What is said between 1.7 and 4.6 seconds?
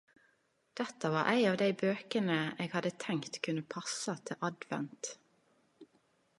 bøkene eg hadde tenkt kunne passe til